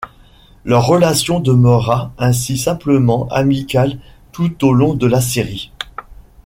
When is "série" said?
5.21-5.71